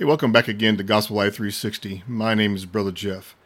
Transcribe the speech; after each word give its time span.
Hey, 0.00 0.06
welcome 0.06 0.32
back 0.32 0.48
again 0.48 0.78
to 0.78 0.82
Gospel 0.82 1.16
Life 1.16 1.34
360. 1.34 2.04
My 2.06 2.32
name 2.32 2.56
is 2.56 2.64
Brother 2.64 2.90
Jeff. 2.90 3.36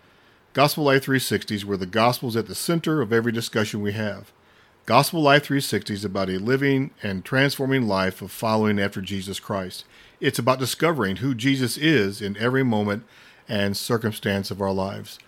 Gospel 0.53 0.85
Life 0.85 1.03
360 1.03 1.53
is 1.53 1.67
where 1.67 1.77
the 1.77 1.85
gospel 1.85 2.29
is 2.29 2.37
at 2.37 2.47
the 2.47 2.55
center 2.55 3.03
of 3.03 3.13
every 3.13 3.33
discussion 3.33 3.83
we 3.83 3.93
have. 3.95 4.31
Gospel 4.87 5.21
Life 5.21 5.47
360 5.47 5.93
is 5.93 6.05
about 6.05 6.31
a 6.31 6.39
living 6.39 6.93
and 7.03 7.25
transforming 7.25 7.89
life 7.89 8.23
of 8.23 8.31
following 8.31 8.79
after 8.79 9.01
Jesus 9.01 9.41
Christ. 9.41 9.85
It's 10.21 10.39
about 10.39 10.61
discovering 10.61 11.17
who 11.17 11.35
Jesus 11.35 11.77
is 11.77 12.23
in 12.23 12.37
every 12.37 12.63
moment 12.63 13.03
and 13.49 13.77
circumstance 13.77 14.53
of 14.53 14.63
our 14.63 14.73
lives. 14.73 15.19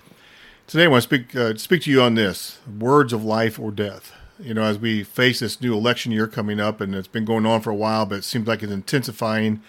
Today, 0.69 0.85
I 0.85 0.87
want 0.87 1.03
to 1.03 1.09
speak 1.09 1.35
uh, 1.35 1.57
speak 1.57 1.83
to 1.83 1.91
you 1.91 2.03
on 2.03 2.15
this: 2.15 2.61
words 2.79 3.13
of 3.13 3.25
life 3.25 3.59
or 3.59 3.73
death. 3.73 4.13
You 4.39 4.55
know, 4.55 4.63
as 4.63 4.79
we 4.79 5.03
face 5.03 5.41
this 5.41 5.61
new 5.61 5.75
election 5.75 6.13
year 6.13 6.29
coming 6.29 6.61
up, 6.61 6.81
and 6.81 6.95
it's 6.95 7.09
been 7.09 7.25
going 7.25 7.47
on 7.47 7.63
for 7.63 7.71
a 7.71 7.75
while, 7.75 8.07
but 8.07 8.19
it 8.19 8.25
seems 8.25 8.47
like 8.47 8.63
it's 8.63 8.71
intensifying 8.71 9.61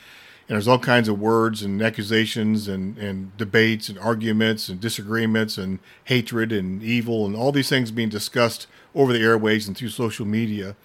and 0.48 0.56
there's 0.56 0.68
all 0.68 0.80
kinds 0.80 1.10
of 1.10 1.20
words 1.20 1.62
and 1.62 1.82
accusations 1.82 2.70
and, 2.70 2.98
and 2.98 3.36
debates 3.36 3.90
and 3.90 4.00
arguments 4.00 4.70
and 4.70 4.80
disagreements 4.80 5.58
and 5.58 5.80
hatred 6.06 6.54
and 6.54 6.82
evil 6.82 7.26
and 7.26 7.36
all 7.36 7.52
these 7.52 7.68
things 7.68 7.92
being 7.92 8.08
discussed 8.08 8.66
over 8.96 9.12
the 9.12 9.22
airways 9.22 9.68
and 9.68 9.76
through 9.76 9.90
social 9.90 10.26
media. 10.26 10.78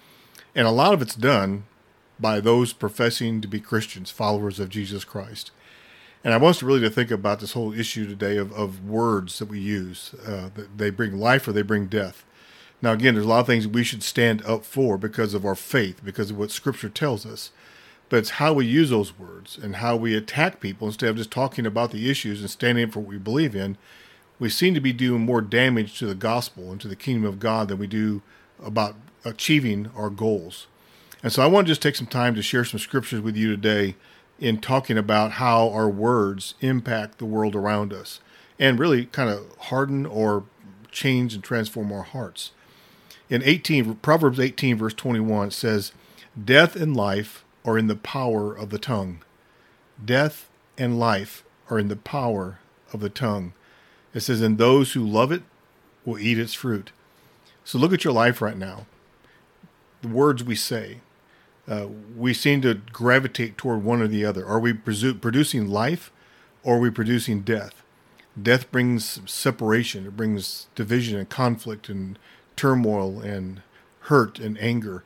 And 0.53 0.67
a 0.67 0.71
lot 0.71 0.93
of 0.93 1.01
it's 1.01 1.15
done 1.15 1.63
by 2.19 2.41
those 2.41 2.73
professing 2.73 3.39
to 3.39 3.47
be 3.47 3.61
Christians, 3.61 4.11
followers 4.11 4.59
of 4.59 4.69
Jesus 4.69 5.05
Christ. 5.05 5.51
And 6.25 6.33
I 6.33 6.37
want 6.37 6.55
us 6.55 6.59
to 6.59 6.65
really 6.65 6.81
to 6.81 6.89
think 6.89 7.11
about 7.11 7.39
this 7.39 7.53
whole 7.53 7.73
issue 7.73 8.05
today 8.05 8.37
of, 8.37 8.51
of 8.53 8.85
words 8.85 9.39
that 9.39 9.47
we 9.47 9.59
use. 9.59 10.13
Uh, 10.25 10.49
they 10.75 10.89
bring 10.89 11.17
life 11.17 11.47
or 11.47 11.53
they 11.53 11.61
bring 11.61 11.87
death. 11.87 12.25
Now, 12.81 12.91
again, 12.91 13.13
there's 13.13 13.25
a 13.25 13.29
lot 13.29 13.39
of 13.39 13.47
things 13.47 13.65
we 13.65 13.85
should 13.85 14.03
stand 14.03 14.45
up 14.45 14.65
for 14.65 14.97
because 14.97 15.33
of 15.33 15.45
our 15.45 15.55
faith, 15.55 16.01
because 16.03 16.31
of 16.31 16.37
what 16.37 16.51
Scripture 16.51 16.89
tells 16.89 17.25
us 17.25 17.51
but 18.13 18.19
it's 18.19 18.29
how 18.29 18.53
we 18.53 18.63
use 18.63 18.91
those 18.91 19.17
words 19.17 19.57
and 19.57 19.77
how 19.77 19.95
we 19.95 20.15
attack 20.15 20.59
people 20.59 20.85
instead 20.85 21.09
of 21.09 21.15
just 21.15 21.31
talking 21.31 21.65
about 21.65 21.89
the 21.89 22.11
issues 22.11 22.41
and 22.41 22.49
standing 22.51 22.83
up 22.83 22.91
for 22.91 22.99
what 22.99 23.09
we 23.09 23.17
believe 23.17 23.55
in. 23.55 23.75
We 24.37 24.49
seem 24.49 24.75
to 24.75 24.79
be 24.79 24.93
doing 24.93 25.21
more 25.21 25.41
damage 25.41 25.97
to 25.97 26.05
the 26.05 26.13
gospel 26.13 26.71
and 26.71 26.79
to 26.81 26.87
the 26.87 26.95
kingdom 26.95 27.25
of 27.25 27.39
God 27.39 27.69
than 27.69 27.79
we 27.79 27.87
do 27.87 28.21
about 28.63 28.93
achieving 29.25 29.89
our 29.95 30.11
goals. 30.11 30.67
And 31.23 31.33
so 31.33 31.41
I 31.41 31.47
want 31.47 31.65
to 31.65 31.71
just 31.71 31.81
take 31.81 31.95
some 31.95 32.05
time 32.05 32.35
to 32.35 32.43
share 32.43 32.63
some 32.63 32.79
scriptures 32.79 33.19
with 33.19 33.35
you 33.35 33.49
today 33.49 33.95
in 34.39 34.59
talking 34.59 34.99
about 34.99 35.31
how 35.31 35.71
our 35.71 35.89
words 35.89 36.53
impact 36.61 37.17
the 37.17 37.25
world 37.25 37.55
around 37.55 37.91
us 37.91 38.19
and 38.59 38.77
really 38.77 39.05
kind 39.05 39.31
of 39.31 39.57
harden 39.57 40.05
or 40.05 40.43
change 40.91 41.33
and 41.33 41.43
transform 41.43 41.91
our 41.91 42.03
hearts. 42.03 42.51
In 43.27 43.41
18 43.41 43.95
Proverbs 43.95 44.39
18 44.39 44.77
verse 44.77 44.93
21 44.93 45.47
it 45.47 45.53
says, 45.53 45.93
"Death 46.45 46.75
and 46.75 46.95
life 46.95 47.42
are 47.65 47.77
in 47.77 47.87
the 47.87 47.95
power 47.95 48.53
of 48.53 48.69
the 48.69 48.79
tongue. 48.79 49.23
Death 50.03 50.49
and 50.77 50.99
life 50.99 51.43
are 51.69 51.79
in 51.79 51.87
the 51.87 51.95
power 51.95 52.59
of 52.91 52.99
the 52.99 53.09
tongue. 53.09 53.53
It 54.13 54.21
says, 54.21 54.41
and 54.41 54.57
those 54.57 54.93
who 54.93 55.05
love 55.05 55.31
it 55.31 55.43
will 56.05 56.19
eat 56.19 56.37
its 56.37 56.53
fruit. 56.53 56.91
So 57.63 57.77
look 57.77 57.93
at 57.93 58.03
your 58.03 58.13
life 58.13 58.41
right 58.41 58.57
now. 58.57 58.85
The 60.01 60.09
words 60.09 60.43
we 60.43 60.55
say, 60.55 60.99
uh, 61.67 61.87
we 62.17 62.33
seem 62.33 62.61
to 62.61 62.75
gravitate 62.91 63.57
toward 63.57 63.83
one 63.83 64.01
or 64.01 64.07
the 64.07 64.25
other. 64.25 64.45
Are 64.45 64.59
we 64.59 64.73
presu- 64.73 65.19
producing 65.19 65.69
life 65.69 66.11
or 66.61 66.75
are 66.75 66.79
we 66.79 66.89
producing 66.89 67.41
death? 67.41 67.81
Death 68.41 68.71
brings 68.71 69.21
separation, 69.31 70.07
it 70.07 70.17
brings 70.17 70.67
division 70.75 71.19
and 71.19 71.29
conflict 71.29 71.87
and 71.87 72.17
turmoil 72.55 73.21
and 73.21 73.61
hurt 74.01 74.39
and 74.39 74.57
anger. 74.59 75.03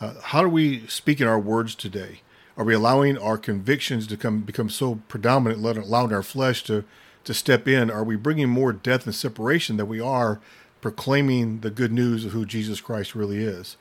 Uh, 0.00 0.14
how 0.22 0.42
do 0.42 0.48
we 0.48 0.86
speak 0.86 1.20
in 1.20 1.28
our 1.28 1.38
words 1.38 1.74
today? 1.74 2.22
Are 2.56 2.64
we 2.64 2.74
allowing 2.74 3.18
our 3.18 3.36
convictions 3.36 4.06
to 4.06 4.16
come 4.16 4.40
become 4.40 4.70
so 4.70 5.00
predominant, 5.08 5.60
let 5.60 5.76
allowing 5.76 6.12
our 6.12 6.22
flesh 6.22 6.64
to 6.64 6.84
to 7.24 7.34
step 7.34 7.68
in? 7.68 7.90
Are 7.90 8.04
we 8.04 8.16
bringing 8.16 8.48
more 8.48 8.72
death 8.72 9.04
and 9.04 9.14
separation 9.14 9.76
than 9.76 9.88
we 9.88 10.00
are 10.00 10.40
proclaiming 10.80 11.60
the 11.60 11.70
good 11.70 11.92
news 11.92 12.24
of 12.24 12.32
who 12.32 12.46
Jesus 12.46 12.80
Christ 12.80 13.14
really 13.14 13.38
is? 13.38 13.76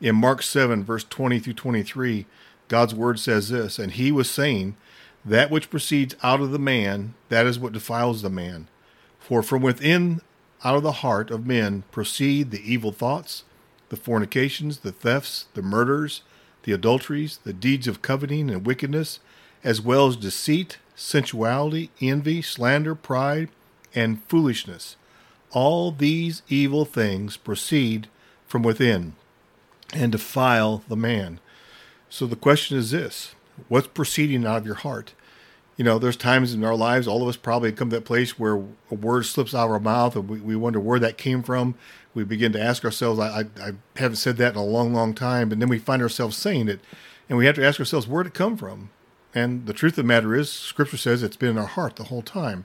In 0.00 0.14
Mark 0.14 0.42
7, 0.42 0.84
verse 0.84 1.02
20 1.02 1.40
through 1.40 1.54
23, 1.54 2.24
God's 2.68 2.94
word 2.94 3.18
says 3.18 3.48
this, 3.48 3.80
and 3.80 3.92
he 3.92 4.12
was 4.12 4.30
saying, 4.30 4.76
That 5.24 5.50
which 5.50 5.70
proceeds 5.70 6.14
out 6.22 6.40
of 6.40 6.52
the 6.52 6.58
man, 6.60 7.14
that 7.30 7.46
is 7.46 7.58
what 7.58 7.72
defiles 7.72 8.22
the 8.22 8.30
man. 8.30 8.68
For 9.18 9.42
from 9.42 9.62
within, 9.62 10.20
out 10.62 10.76
of 10.76 10.84
the 10.84 10.92
heart 10.92 11.32
of 11.32 11.46
men, 11.46 11.82
proceed 11.90 12.52
the 12.52 12.62
evil 12.72 12.92
thoughts, 12.92 13.42
the 13.88 13.96
fornications, 13.96 14.78
the 14.78 14.92
thefts, 14.92 15.46
the 15.54 15.62
murders, 15.62 16.22
the 16.64 16.72
adulteries, 16.72 17.38
the 17.44 17.52
deeds 17.52 17.86
of 17.86 18.02
coveting 18.02 18.50
and 18.50 18.66
wickedness, 18.66 19.20
as 19.64 19.80
well 19.80 20.06
as 20.06 20.16
deceit, 20.16 20.78
sensuality, 20.94 21.90
envy, 22.00 22.42
slander, 22.42 22.94
pride, 22.94 23.48
and 23.94 24.22
foolishness. 24.24 24.96
All 25.50 25.90
these 25.90 26.42
evil 26.48 26.84
things 26.84 27.36
proceed 27.36 28.08
from 28.46 28.62
within 28.62 29.14
and 29.94 30.12
defile 30.12 30.82
the 30.88 30.96
man. 30.96 31.40
So 32.10 32.26
the 32.26 32.36
question 32.36 32.76
is 32.76 32.90
this 32.90 33.34
what's 33.68 33.86
proceeding 33.86 34.46
out 34.46 34.58
of 34.58 34.66
your 34.66 34.74
heart? 34.76 35.14
You 35.78 35.84
know, 35.84 35.98
there's 35.98 36.16
times 36.16 36.52
in 36.52 36.62
our 36.64 36.74
lives, 36.74 37.08
all 37.08 37.22
of 37.22 37.28
us 37.28 37.36
probably 37.36 37.72
come 37.72 37.88
to 37.88 37.96
that 37.96 38.04
place 38.04 38.38
where 38.38 38.56
a 38.90 38.94
word 38.94 39.24
slips 39.24 39.54
out 39.54 39.66
of 39.66 39.70
our 39.70 39.80
mouth 39.80 40.16
and 40.16 40.28
we, 40.28 40.40
we 40.40 40.56
wonder 40.56 40.80
where 40.80 40.98
that 40.98 41.16
came 41.16 41.42
from 41.42 41.76
we 42.18 42.24
begin 42.24 42.52
to 42.52 42.60
ask 42.60 42.84
ourselves, 42.84 43.20
I, 43.20 43.28
I, 43.28 43.68
I 43.68 43.72
haven't 43.96 44.16
said 44.16 44.36
that 44.38 44.52
in 44.52 44.58
a 44.58 44.64
long, 44.64 44.92
long 44.92 45.14
time, 45.14 45.52
and 45.52 45.62
then 45.62 45.68
we 45.68 45.78
find 45.78 46.02
ourselves 46.02 46.36
saying 46.36 46.68
it, 46.68 46.80
and 47.28 47.38
we 47.38 47.46
have 47.46 47.54
to 47.54 47.64
ask 47.64 47.78
ourselves, 47.78 48.08
where 48.08 48.24
did 48.24 48.30
it 48.30 48.34
come 48.34 48.56
from? 48.56 48.90
And 49.34 49.66
the 49.66 49.72
truth 49.72 49.92
of 49.92 49.96
the 49.96 50.02
matter 50.04 50.34
is, 50.34 50.50
Scripture 50.50 50.96
says 50.96 51.22
it's 51.22 51.36
been 51.36 51.50
in 51.50 51.58
our 51.58 51.66
heart 51.66 51.96
the 51.96 52.04
whole 52.04 52.22
time. 52.22 52.64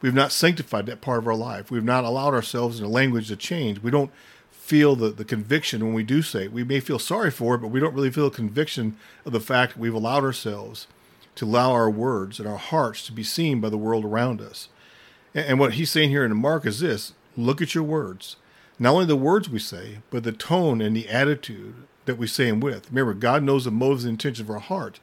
We've 0.00 0.14
not 0.14 0.32
sanctified 0.32 0.86
that 0.86 1.00
part 1.00 1.18
of 1.18 1.28
our 1.28 1.36
life. 1.36 1.70
We've 1.70 1.84
not 1.84 2.04
allowed 2.04 2.34
ourselves 2.34 2.78
in 2.78 2.84
the 2.84 2.90
language 2.90 3.28
to 3.28 3.36
change. 3.36 3.80
We 3.80 3.90
don't 3.90 4.10
feel 4.50 4.96
the, 4.96 5.10
the 5.10 5.24
conviction 5.24 5.84
when 5.84 5.94
we 5.94 6.02
do 6.02 6.20
say 6.22 6.44
it. 6.44 6.52
We 6.52 6.64
may 6.64 6.80
feel 6.80 6.98
sorry 6.98 7.30
for 7.30 7.54
it, 7.54 7.58
but 7.58 7.68
we 7.68 7.80
don't 7.80 7.94
really 7.94 8.10
feel 8.10 8.26
a 8.26 8.30
conviction 8.30 8.96
of 9.24 9.32
the 9.32 9.40
fact 9.40 9.74
that 9.74 9.80
we've 9.80 9.94
allowed 9.94 10.24
ourselves 10.24 10.86
to 11.36 11.44
allow 11.44 11.72
our 11.72 11.90
words 11.90 12.38
and 12.38 12.48
our 12.48 12.58
hearts 12.58 13.06
to 13.06 13.12
be 13.12 13.22
seen 13.22 13.60
by 13.60 13.68
the 13.68 13.78
world 13.78 14.04
around 14.04 14.40
us. 14.40 14.68
And, 15.34 15.58
what 15.60 15.74
he's 15.74 15.90
saying 15.90 16.10
here 16.10 16.24
in 16.24 16.36
Mark 16.36 16.66
is 16.66 16.80
this 16.80 17.12
look 17.36 17.62
at 17.62 17.74
your 17.74 17.84
words 17.84 18.36
not 18.80 18.94
only 18.94 19.04
the 19.04 19.14
words 19.14 19.50
we 19.50 19.58
say, 19.58 19.98
but 20.08 20.24
the 20.24 20.32
tone 20.32 20.80
and 20.80 20.96
the 20.96 21.08
attitude 21.10 21.74
that 22.06 22.16
we 22.16 22.26
say 22.26 22.46
them 22.46 22.60
with. 22.60 22.88
Remember, 22.88 23.12
God 23.12 23.42
knows 23.42 23.66
the 23.66 23.70
motives 23.70 24.04
and 24.04 24.12
intentions 24.12 24.40
of 24.40 24.50
our 24.50 24.58
heart. 24.58 25.00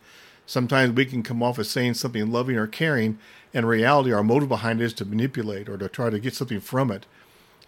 Sometimes 0.48 0.94
we 0.94 1.06
can 1.06 1.22
come 1.22 1.44
off 1.44 1.60
as 1.60 1.70
saying 1.70 1.94
something 1.94 2.32
loving 2.32 2.58
or 2.58 2.66
caring, 2.66 3.20
and 3.54 3.64
in 3.64 3.66
reality, 3.66 4.12
our 4.12 4.24
motive 4.24 4.50
behind 4.50 4.82
it 4.82 4.86
is 4.86 4.94
to 4.94 5.06
manipulate 5.06 5.70
or 5.70 5.78
to 5.78 5.88
try 5.88 6.10
to 6.10 6.20
get 6.20 6.34
something 6.34 6.60
from 6.60 6.90
it. 6.90 7.06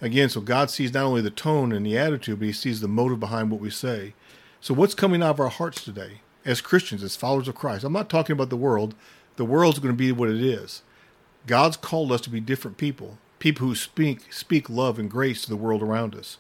Again, 0.02 0.30
so 0.30 0.42
God 0.42 0.72
sees 0.72 0.94
not 0.94 1.04
only 1.04 1.22
the 1.22 1.30
tone 1.30 1.72
and 1.72 1.86
the 1.86 1.98
attitude, 1.98 2.40
but 2.40 2.46
He 2.48 2.54
sees 2.54 2.82
the 2.82 2.88
motive 2.88 3.20
behind 3.20 3.52
what 3.52 3.62
we 3.62 3.70
say. 3.70 4.16
So, 4.62 4.74
what's 4.74 4.96
coming 4.96 5.22
out 5.22 5.32
of 5.32 5.40
our 5.40 5.50
hearts 5.50 5.84
today 5.84 6.22
as 6.50 6.62
Christians, 6.62 7.04
as 7.04 7.16
followers 7.16 7.48
of 7.48 7.56
Christ? 7.56 7.84
I'm 7.84 7.94
not 7.94 8.10
talking 8.10 8.34
about 8.34 8.50
the 8.50 8.58
world. 8.58 8.96
The 9.36 9.46
world's 9.46 9.80
going 9.80 9.94
to 9.94 9.98
be 9.98 10.12
what 10.12 10.30
it 10.30 10.44
is. 10.44 10.82
God's 11.48 11.78
called 11.78 12.12
us 12.12 12.22
to 12.22 12.30
be 12.30 12.40
different 12.40 12.78
people 12.78 13.18
people 13.40 13.68
who 13.68 13.76
speak 13.76 14.32
speak 14.32 14.70
love 14.70 15.00
and 15.00 15.10
grace 15.10 15.42
to 15.42 15.50
the 15.50 15.56
world 15.56 15.82
around 15.82 16.14
us. 16.14 16.38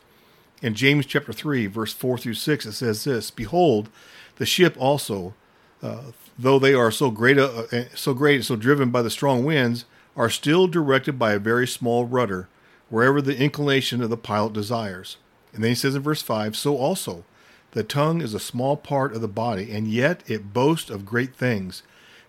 In 0.61 0.75
James 0.75 1.05
chapter 1.05 1.31
3, 1.31 1.67
verse 1.67 1.93
4 1.93 2.17
through 2.17 2.33
6, 2.33 2.65
it 2.65 2.73
says 2.73 3.05
this 3.05 3.31
Behold, 3.31 3.89
the 4.35 4.45
ship 4.45 4.75
also, 4.77 5.33
uh, 5.81 6.11
though 6.37 6.59
they 6.59 6.73
are 6.73 6.91
so 6.91 7.09
great, 7.09 7.37
uh, 7.37 7.63
uh, 7.71 7.83
so 7.95 8.13
great 8.13 8.35
and 8.35 8.45
so 8.45 8.57
driven 8.57 8.91
by 8.91 9.01
the 9.01 9.09
strong 9.09 9.45
winds, 9.45 9.85
are 10.17 10.29
still 10.29 10.67
directed 10.67 11.17
by 11.17 11.31
a 11.31 11.39
very 11.39 11.65
small 11.65 12.05
rudder, 12.05 12.49
wherever 12.89 13.21
the 13.21 13.37
inclination 13.37 14.03
of 14.03 14.09
the 14.09 14.17
pilot 14.17 14.51
desires. 14.51 15.17
And 15.53 15.63
then 15.63 15.71
he 15.71 15.75
says 15.75 15.95
in 15.95 16.01
verse 16.01 16.21
5 16.21 16.57
So 16.57 16.77
also, 16.77 17.23
the 17.71 17.83
tongue 17.83 18.21
is 18.21 18.33
a 18.33 18.39
small 18.39 18.75
part 18.77 19.13
of 19.13 19.21
the 19.21 19.27
body, 19.27 19.71
and 19.71 19.87
yet 19.87 20.23
it 20.27 20.53
boasts 20.53 20.89
of 20.89 21.05
great 21.05 21.35
things. 21.35 21.83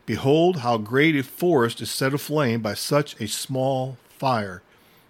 Behold, 0.05 0.59
how 0.59 0.77
great 0.77 1.17
a 1.17 1.23
forest 1.23 1.81
is 1.81 1.91
set 1.91 2.13
aflame 2.13 2.61
by 2.61 2.75
such 2.75 3.19
a 3.21 3.29
small 3.29 3.97
fire. 4.09 4.63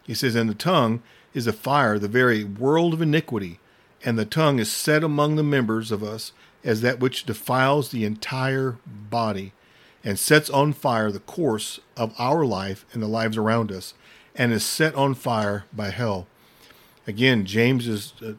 He 0.04 0.14
says, 0.14 0.34
And 0.34 0.48
the 0.48 0.54
tongue 0.54 1.02
is 1.34 1.46
a 1.46 1.52
fire, 1.52 1.98
the 1.98 2.08
very 2.08 2.44
world 2.44 2.94
of 2.94 3.02
iniquity, 3.02 3.58
and 4.04 4.18
the 4.18 4.24
tongue 4.24 4.58
is 4.58 4.70
set 4.70 5.02
among 5.02 5.36
the 5.36 5.42
members 5.42 5.90
of 5.90 6.02
us 6.02 6.32
as 6.62 6.80
that 6.82 7.00
which 7.00 7.24
defiles 7.24 7.90
the 7.90 8.04
entire 8.04 8.76
body, 8.86 9.52
and 10.04 10.18
sets 10.18 10.48
on 10.50 10.72
fire 10.72 11.10
the 11.10 11.20
course 11.20 11.80
of 11.96 12.14
our 12.18 12.44
life 12.44 12.84
and 12.92 13.02
the 13.02 13.08
lives 13.08 13.36
around 13.36 13.72
us, 13.72 13.94
and 14.34 14.52
is 14.52 14.64
set 14.64 14.94
on 14.94 15.14
fire 15.14 15.64
by 15.72 15.90
hell. 15.90 16.26
Again, 17.10 17.44
James 17.44 17.86
is 17.86 18.12
uh, 18.22 18.32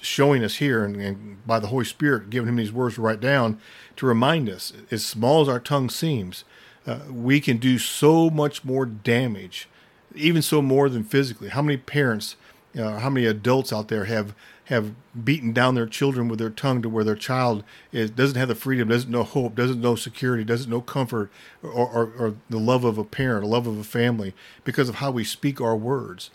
showing 0.00 0.44
us 0.44 0.56
here, 0.56 0.84
and, 0.86 0.96
and 1.06 1.46
by 1.46 1.58
the 1.60 1.68
Holy 1.68 1.84
Spirit 1.84 2.30
giving 2.30 2.48
him 2.48 2.56
these 2.56 2.72
words 2.72 2.94
to 2.96 3.02
write 3.02 3.20
down, 3.20 3.58
to 3.98 4.06
remind 4.06 4.48
us, 4.48 4.72
as 4.90 5.02
small 5.04 5.42
as 5.42 5.48
our 5.48 5.60
tongue 5.60 5.90
seems, 5.90 6.44
uh, 6.86 7.00
we 7.10 7.40
can 7.40 7.56
do 7.58 7.78
so 7.78 8.30
much 8.30 8.64
more 8.64 8.86
damage 8.86 9.68
even 10.14 10.42
so 10.42 10.62
more 10.62 10.88
than 10.88 11.04
physically. 11.04 11.48
How 11.48 11.62
many 11.62 11.78
parents 11.78 12.36
Uh, 12.76 12.98
how 13.00 13.10
many 13.10 13.26
adults 13.26 13.72
out 13.72 13.88
there 13.88 14.04
have 14.04 14.34
have 14.64 14.86
beaten 15.14 15.52
down 15.52 15.74
their 15.74 15.88
children 15.88 16.28
with 16.28 16.38
their 16.38 16.50
tongue 16.50 16.82
to 16.82 16.90
where 16.90 17.04
their 17.04 17.16
child 17.16 17.64
is, 17.90 18.10
doesn't 18.10 18.38
have 18.38 18.48
the 18.48 18.54
freedom, 18.64 18.88
doesn't 18.88 19.10
know 19.10 19.24
hope, 19.24 19.54
doesn't 19.54 19.80
know 19.80 19.96
security, 19.96 20.44
doesn't 20.44 20.70
know 20.70 20.82
comfort 20.82 21.30
or, 21.62 21.86
or, 21.96 22.04
or 22.18 22.34
the 22.50 22.64
love 22.70 22.84
of 22.84 22.98
a 22.98 23.04
parent, 23.04 23.44
the 23.44 23.54
love 23.56 23.66
of 23.66 23.78
a 23.78 23.90
family 24.00 24.34
because 24.64 24.90
of 24.90 24.96
how 24.96 25.10
we 25.10 25.24
speak 25.24 25.58
our 25.58 25.78
words. 25.92 26.30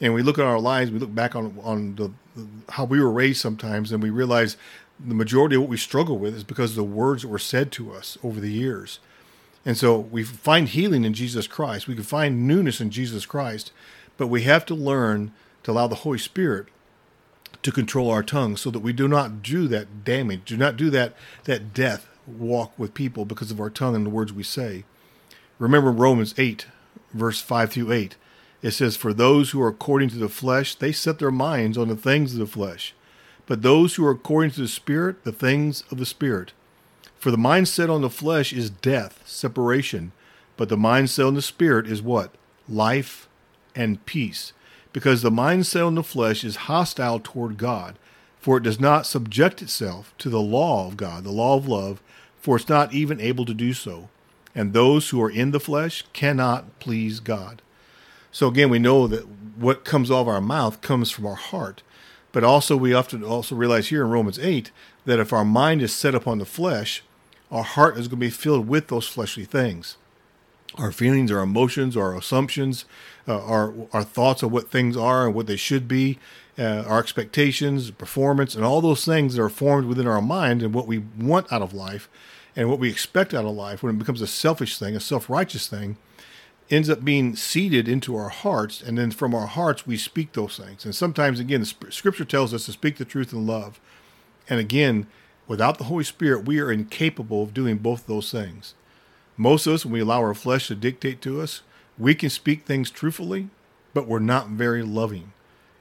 And 0.00 0.12
we 0.12 0.22
look 0.22 0.38
at 0.38 0.44
our 0.44 0.60
lives, 0.60 0.90
we 0.90 0.98
look 0.98 1.14
back 1.14 1.34
on 1.34 1.58
on 1.62 1.94
the, 1.96 2.12
how 2.70 2.84
we 2.84 3.00
were 3.00 3.10
raised 3.10 3.40
sometimes, 3.40 3.92
and 3.92 4.02
we 4.02 4.10
realize 4.10 4.56
the 4.98 5.14
majority 5.14 5.56
of 5.56 5.62
what 5.62 5.70
we 5.70 5.76
struggle 5.76 6.18
with 6.18 6.34
is 6.34 6.44
because 6.44 6.70
of 6.70 6.76
the 6.76 6.84
words 6.84 7.22
that 7.22 7.28
were 7.28 7.38
said 7.38 7.70
to 7.72 7.92
us 7.92 8.16
over 8.22 8.40
the 8.40 8.52
years. 8.52 8.98
And 9.64 9.76
so 9.76 9.98
we 9.98 10.22
find 10.22 10.68
healing 10.68 11.04
in 11.04 11.12
Jesus 11.12 11.46
Christ. 11.46 11.88
We 11.88 11.94
can 11.94 12.04
find 12.04 12.46
newness 12.46 12.80
in 12.80 12.90
Jesus 12.90 13.26
Christ, 13.26 13.72
but 14.16 14.28
we 14.28 14.42
have 14.42 14.64
to 14.66 14.74
learn 14.74 15.32
to 15.64 15.72
allow 15.72 15.86
the 15.86 15.96
Holy 15.96 16.18
Spirit 16.18 16.66
to 17.62 17.72
control 17.72 18.10
our 18.10 18.22
tongue 18.22 18.56
so 18.56 18.70
that 18.70 18.78
we 18.78 18.92
do 18.92 19.08
not 19.08 19.42
do 19.42 19.66
that 19.68 20.04
damage, 20.04 20.42
do 20.44 20.56
not 20.56 20.76
do 20.76 20.88
that 20.90 21.14
that 21.44 21.74
death 21.74 22.08
walk 22.26 22.72
with 22.78 22.94
people 22.94 23.24
because 23.24 23.50
of 23.50 23.60
our 23.60 23.70
tongue 23.70 23.96
and 23.96 24.06
the 24.06 24.10
words 24.10 24.32
we 24.32 24.42
say. 24.42 24.84
Remember 25.58 25.90
Romans 25.90 26.34
8 26.38 26.66
verse 27.12 27.40
5 27.40 27.72
through 27.72 27.92
8. 27.92 28.16
It 28.62 28.72
says 28.72 28.96
for 28.96 29.12
those 29.12 29.50
who 29.50 29.60
are 29.60 29.68
according 29.68 30.08
to 30.10 30.18
the 30.18 30.28
flesh, 30.28 30.74
they 30.74 30.92
set 30.92 31.18
their 31.18 31.30
minds 31.30 31.76
on 31.76 31.88
the 31.88 31.96
things 31.96 32.32
of 32.32 32.38
the 32.38 32.46
flesh, 32.46 32.94
but 33.46 33.62
those 33.62 33.94
who 33.94 34.04
are 34.04 34.10
according 34.10 34.52
to 34.52 34.60
the 34.62 34.68
spirit, 34.68 35.24
the 35.24 35.32
things 35.32 35.84
of 35.90 35.98
the 35.98 36.06
spirit. 36.06 36.52
For 37.18 37.30
the 37.30 37.38
mind 37.38 37.68
set 37.68 37.90
on 37.90 38.02
the 38.02 38.10
flesh 38.10 38.52
is 38.52 38.70
death, 38.70 39.22
separation, 39.24 40.12
but 40.56 40.68
the 40.68 40.76
mind 40.76 41.10
set 41.10 41.26
on 41.26 41.34
the 41.34 41.42
spirit 41.42 41.86
is 41.86 42.02
what? 42.02 42.34
Life 42.68 43.28
and 43.74 44.04
peace 44.06 44.52
because 44.96 45.20
the 45.20 45.30
mind 45.30 45.66
set 45.66 45.82
on 45.82 45.94
the 45.94 46.02
flesh 46.02 46.42
is 46.42 46.56
hostile 46.56 47.20
toward 47.22 47.58
God, 47.58 47.98
for 48.40 48.56
it 48.56 48.62
does 48.62 48.80
not 48.80 49.04
subject 49.04 49.60
itself 49.60 50.14
to 50.16 50.30
the 50.30 50.40
law 50.40 50.86
of 50.86 50.96
God, 50.96 51.22
the 51.22 51.30
law 51.30 51.58
of 51.58 51.68
love, 51.68 52.02
for 52.40 52.56
it's 52.56 52.70
not 52.70 52.94
even 52.94 53.20
able 53.20 53.44
to 53.44 53.52
do 53.52 53.74
so. 53.74 54.08
And 54.54 54.72
those 54.72 55.10
who 55.10 55.20
are 55.20 55.28
in 55.28 55.50
the 55.50 55.60
flesh 55.60 56.02
cannot 56.14 56.78
please 56.78 57.20
God. 57.20 57.60
So 58.36 58.48
again, 58.48 58.68
we 58.68 58.78
know 58.78 59.06
that 59.06 59.26
what 59.56 59.86
comes 59.86 60.10
off 60.10 60.26
of 60.26 60.28
our 60.28 60.42
mouth 60.42 60.82
comes 60.82 61.10
from 61.10 61.24
our 61.24 61.36
heart. 61.36 61.82
But 62.32 62.44
also 62.44 62.76
we 62.76 62.92
often 62.92 63.24
also 63.24 63.54
realize 63.54 63.88
here 63.88 64.04
in 64.04 64.10
Romans 64.10 64.38
8 64.38 64.70
that 65.06 65.18
if 65.18 65.32
our 65.32 65.42
mind 65.42 65.80
is 65.80 65.94
set 65.94 66.14
upon 66.14 66.36
the 66.36 66.44
flesh, 66.44 67.02
our 67.50 67.62
heart 67.62 67.94
is 67.94 68.08
going 68.08 68.20
to 68.20 68.26
be 68.26 68.28
filled 68.28 68.68
with 68.68 68.88
those 68.88 69.08
fleshly 69.08 69.46
things 69.46 69.96
our 70.76 70.92
feelings, 70.92 71.32
our 71.32 71.40
emotions, 71.40 71.96
our 71.96 72.14
assumptions, 72.14 72.84
uh, 73.26 73.42
our 73.42 73.72
our 73.94 74.04
thoughts 74.04 74.42
of 74.42 74.52
what 74.52 74.70
things 74.70 74.98
are 74.98 75.24
and 75.24 75.34
what 75.34 75.46
they 75.46 75.56
should 75.56 75.88
be, 75.88 76.18
uh, 76.58 76.84
our 76.86 76.98
expectations, 76.98 77.90
performance, 77.90 78.54
and 78.54 78.66
all 78.66 78.82
those 78.82 79.06
things 79.06 79.34
that 79.34 79.42
are 79.42 79.48
formed 79.48 79.88
within 79.88 80.06
our 80.06 80.20
mind 80.20 80.62
and 80.62 80.74
what 80.74 80.86
we 80.86 80.98
want 80.98 81.50
out 81.50 81.62
of 81.62 81.72
life 81.72 82.06
and 82.54 82.68
what 82.68 82.78
we 82.78 82.90
expect 82.90 83.32
out 83.32 83.46
of 83.46 83.54
life 83.54 83.82
when 83.82 83.94
it 83.94 83.98
becomes 83.98 84.20
a 84.20 84.26
selfish 84.26 84.78
thing, 84.78 84.94
a 84.94 85.00
self-righteous 85.00 85.68
thing, 85.68 85.96
ends 86.70 86.90
up 86.90 87.04
being 87.04 87.36
seeded 87.36 87.88
into 87.88 88.16
our 88.16 88.28
hearts, 88.28 88.82
and 88.82 88.98
then 88.98 89.10
from 89.10 89.34
our 89.34 89.46
hearts 89.46 89.86
we 89.86 89.96
speak 89.96 90.32
those 90.32 90.56
things. 90.56 90.84
And 90.84 90.94
sometimes, 90.94 91.38
again, 91.38 91.64
Scripture 91.64 92.24
tells 92.24 92.52
us 92.52 92.66
to 92.66 92.72
speak 92.72 92.96
the 92.96 93.04
truth 93.04 93.32
in 93.32 93.46
love, 93.46 93.80
and 94.48 94.58
again, 94.60 95.06
without 95.46 95.78
the 95.78 95.84
Holy 95.84 96.04
Spirit, 96.04 96.44
we 96.44 96.58
are 96.60 96.72
incapable 96.72 97.42
of 97.42 97.54
doing 97.54 97.78
both 97.78 98.06
those 98.06 98.30
things. 98.30 98.74
Most 99.36 99.66
of 99.66 99.74
us, 99.74 99.84
when 99.84 99.92
we 99.92 100.00
allow 100.00 100.20
our 100.20 100.34
flesh 100.34 100.68
to 100.68 100.74
dictate 100.74 101.20
to 101.22 101.40
us, 101.40 101.62
we 101.98 102.14
can 102.14 102.30
speak 102.30 102.64
things 102.64 102.90
truthfully, 102.90 103.48
but 103.94 104.06
we're 104.06 104.18
not 104.18 104.48
very 104.48 104.82
loving. 104.82 105.32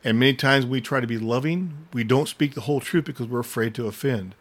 And 0.04 0.20
many 0.20 0.36
times 0.36 0.66
we 0.66 0.82
try 0.82 1.00
to 1.00 1.08
be 1.08 1.18
loving, 1.18 1.88
we 1.92 2.04
don't 2.04 2.30
speak 2.30 2.54
the 2.54 2.62
whole 2.62 2.80
truth 2.80 3.06
because 3.06 3.28
we're 3.28 3.40
afraid 3.40 3.74
to 3.76 3.88
offend. 3.88 4.36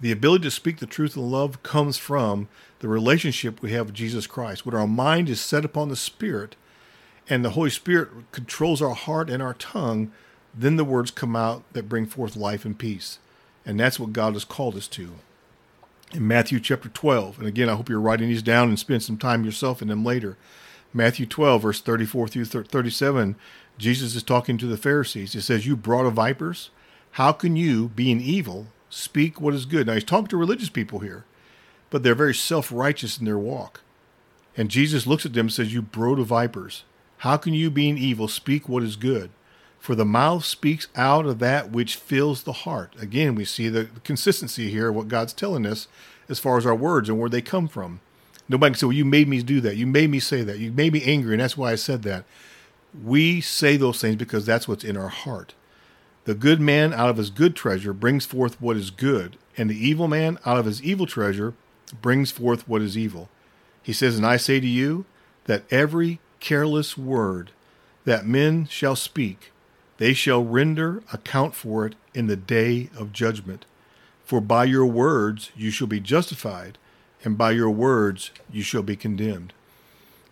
The 0.00 0.12
ability 0.12 0.44
to 0.44 0.50
speak 0.50 0.78
the 0.78 0.86
truth 0.86 1.16
in 1.16 1.30
love 1.30 1.62
comes 1.62 1.98
from 1.98 2.48
the 2.78 2.88
relationship 2.88 3.60
we 3.60 3.72
have 3.72 3.86
with 3.86 3.94
Jesus 3.94 4.26
Christ. 4.26 4.64
When 4.64 4.74
our 4.74 4.86
mind 4.86 5.28
is 5.28 5.40
set 5.40 5.64
upon 5.64 5.88
the 5.88 5.96
Spirit 5.96 6.54
and 7.28 7.44
the 7.44 7.50
Holy 7.50 7.70
Spirit 7.70 8.08
controls 8.30 8.80
our 8.80 8.94
heart 8.94 9.28
and 9.28 9.42
our 9.42 9.54
tongue, 9.54 10.12
then 10.54 10.76
the 10.76 10.84
words 10.84 11.10
come 11.10 11.34
out 11.34 11.64
that 11.72 11.88
bring 11.88 12.06
forth 12.06 12.36
life 12.36 12.64
and 12.64 12.78
peace. 12.78 13.18
And 13.66 13.78
that's 13.78 13.98
what 13.98 14.12
God 14.12 14.34
has 14.34 14.44
called 14.44 14.76
us 14.76 14.88
to 14.88 15.14
in 16.12 16.26
Matthew 16.26 16.60
chapter 16.60 16.88
12. 16.88 17.38
And 17.38 17.46
again, 17.46 17.68
I 17.68 17.74
hope 17.74 17.88
you're 17.88 18.00
writing 18.00 18.28
these 18.28 18.42
down 18.42 18.68
and 18.68 18.78
spend 18.78 19.02
some 19.02 19.18
time 19.18 19.44
yourself 19.44 19.82
in 19.82 19.88
them 19.88 20.04
later. 20.04 20.36
Matthew 20.94 21.26
12, 21.26 21.62
verse 21.62 21.80
34 21.80 22.28
through 22.28 22.44
37, 22.46 23.36
Jesus 23.76 24.14
is 24.14 24.22
talking 24.22 24.56
to 24.58 24.66
the 24.66 24.78
Pharisees. 24.78 25.34
He 25.34 25.40
says, 25.40 25.66
You 25.66 25.76
brought 25.76 26.06
of 26.06 26.14
vipers, 26.14 26.70
how 27.12 27.32
can 27.32 27.56
you, 27.56 27.88
being 27.88 28.20
evil, 28.20 28.68
speak 28.90 29.40
what 29.40 29.54
is 29.54 29.66
good? 29.66 29.86
Now, 29.86 29.94
he's 29.94 30.04
talking 30.04 30.28
to 30.28 30.36
religious 30.36 30.68
people 30.68 31.00
here, 31.00 31.24
but 31.90 32.02
they're 32.02 32.14
very 32.14 32.34
self 32.34 32.70
righteous 32.72 33.18
in 33.18 33.24
their 33.24 33.38
walk. 33.38 33.80
And 34.56 34.70
Jesus 34.70 35.06
looks 35.06 35.24
at 35.24 35.32
them 35.32 35.46
and 35.46 35.52
says, 35.52 35.72
You 35.72 35.82
brood 35.82 36.18
of 36.18 36.26
vipers, 36.26 36.84
how 37.18 37.36
can 37.36 37.54
you, 37.54 37.70
being 37.70 37.98
evil, 37.98 38.28
speak 38.28 38.68
what 38.68 38.82
is 38.82 38.96
good? 38.96 39.30
For 39.78 39.94
the 39.94 40.04
mouth 40.04 40.44
speaks 40.44 40.88
out 40.96 41.26
of 41.26 41.38
that 41.38 41.70
which 41.70 41.96
fills 41.96 42.42
the 42.42 42.52
heart. 42.52 42.94
Again, 43.00 43.34
we 43.34 43.44
see 43.44 43.68
the 43.68 43.88
consistency 44.04 44.70
here 44.70 44.88
of 44.88 44.96
what 44.96 45.08
God's 45.08 45.32
telling 45.32 45.64
us 45.64 45.86
as 46.28 46.38
far 46.38 46.58
as 46.58 46.66
our 46.66 46.74
words 46.74 47.08
and 47.08 47.18
where 47.18 47.30
they 47.30 47.40
come 47.40 47.68
from. 47.68 48.00
Nobody 48.48 48.72
can 48.72 48.78
say, 48.78 48.86
Well, 48.86 48.96
you 48.96 49.04
made 49.04 49.28
me 49.28 49.42
do 49.42 49.60
that. 49.60 49.76
You 49.76 49.86
made 49.86 50.10
me 50.10 50.20
say 50.20 50.42
that. 50.42 50.58
You 50.58 50.72
made 50.72 50.92
me 50.92 51.02
angry, 51.04 51.34
and 51.34 51.40
that's 51.40 51.56
why 51.56 51.72
I 51.72 51.76
said 51.76 52.02
that. 52.02 52.24
We 53.04 53.40
say 53.40 53.76
those 53.76 54.00
things 54.00 54.16
because 54.16 54.46
that's 54.46 54.66
what's 54.66 54.84
in 54.84 54.96
our 54.96 55.08
heart. 55.08 55.54
The 56.28 56.34
good 56.34 56.60
man 56.60 56.92
out 56.92 57.08
of 57.08 57.16
his 57.16 57.30
good 57.30 57.56
treasure 57.56 57.94
brings 57.94 58.26
forth 58.26 58.60
what 58.60 58.76
is 58.76 58.90
good, 58.90 59.38
and 59.56 59.70
the 59.70 59.88
evil 59.88 60.08
man 60.08 60.38
out 60.44 60.58
of 60.58 60.66
his 60.66 60.82
evil 60.82 61.06
treasure 61.06 61.54
brings 62.02 62.30
forth 62.30 62.68
what 62.68 62.82
is 62.82 62.98
evil. 62.98 63.30
He 63.82 63.94
says, 63.94 64.18
And 64.18 64.26
I 64.26 64.36
say 64.36 64.60
to 64.60 64.66
you 64.66 65.06
that 65.44 65.64
every 65.70 66.20
careless 66.38 66.98
word 66.98 67.52
that 68.04 68.26
men 68.26 68.66
shall 68.66 68.94
speak, 68.94 69.52
they 69.96 70.12
shall 70.12 70.44
render 70.44 71.02
account 71.14 71.54
for 71.54 71.86
it 71.86 71.94
in 72.12 72.26
the 72.26 72.36
day 72.36 72.90
of 72.94 73.14
judgment. 73.14 73.64
For 74.22 74.42
by 74.42 74.64
your 74.64 74.84
words 74.84 75.50
you 75.56 75.70
shall 75.70 75.86
be 75.86 75.98
justified, 75.98 76.76
and 77.24 77.38
by 77.38 77.52
your 77.52 77.70
words 77.70 78.32
you 78.52 78.60
shall 78.60 78.82
be 78.82 78.96
condemned. 78.96 79.54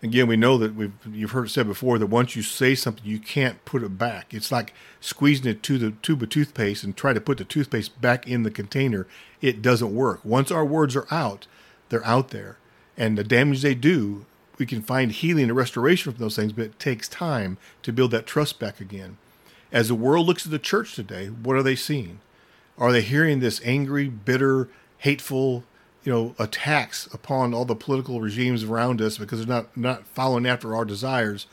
Again, 0.07 0.29
we 0.29 0.37
know 0.37 0.57
that 0.59 0.77
we've 0.77 0.93
you've 1.11 1.33
heard 1.33 1.47
it 1.47 1.51
said 1.51 1.67
before 1.67 1.99
that 1.99 2.07
once 2.07 2.37
you 2.37 2.43
say 2.43 2.77
something, 2.77 3.05
you 3.05 3.19
can't 3.19 3.65
put 3.65 3.83
it 3.83 3.99
back. 3.99 4.33
It's 4.33 4.53
like 4.53 4.73
squeezing 5.01 5.51
it 5.51 5.65
to 5.65 5.79
the 5.79 5.91
tube 5.91 6.23
of 6.23 6.29
toothpaste 6.29 6.85
and 6.85 6.97
try 6.97 7.13
to 7.13 7.21
put 7.21 7.39
the 7.39 7.45
toothpaste 7.45 8.01
back 8.01 8.29
in 8.29 8.45
the 8.45 8.53
container. 8.53 9.09
It 9.41 9.63
doesn't 9.63 9.93
work. 9.93 10.25
Once 10.25 10.53
our 10.53 10.65
words 10.65 10.95
are 10.95 11.09
out, 11.11 11.49
they're 11.89 12.07
out 12.07 12.29
there, 12.29 12.57
and 12.97 13.19
the 13.19 13.25
damage 13.25 13.63
they 13.63 13.75
do, 13.75 14.27
we 14.59 14.67
can 14.67 14.81
find 14.81 15.11
healing 15.11 15.45
and 15.45 15.57
restoration 15.57 16.13
from 16.13 16.21
those 16.21 16.37
things, 16.37 16.53
but 16.53 16.67
it 16.67 16.79
takes 16.79 17.09
time 17.09 17.59
to 17.83 17.93
build 17.93 18.13
that 18.13 18.27
trust 18.27 18.61
back 18.61 18.81
again. 18.81 19.19
As 19.73 19.89
the 19.89 19.97
world 19.97 20.29
looks 20.29 20.47
at 20.47 20.53
the 20.53 20.61
church 20.61 20.95
today, 20.95 21.27
what 21.27 21.57
are 21.57 21.65
they 21.65 21.75
seeing? 21.75 22.21
Are 22.79 22.93
they 22.93 23.03
hearing 23.03 23.41
this 23.41 23.61
angry, 23.65 24.09
bitter, 24.09 24.69
hateful, 24.99 25.65
you 26.07 26.13
know, 26.13 26.37
attacks 26.39 27.13
upon 27.13 27.53
all 27.53 27.65
the 27.65 27.75
political 27.75 28.21
regimes 28.21 28.63
around 28.63 29.03
us 29.03 29.19
because 29.19 29.41
they're 29.45 29.57
not 29.57 29.77
not 29.77 30.07
following 30.07 30.47
after 30.47 30.75
our 30.75 30.85
desires? 30.85 31.47